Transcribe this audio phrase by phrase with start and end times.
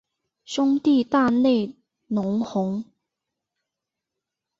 [0.45, 1.75] 兄弟大内
[2.07, 2.85] 隆弘。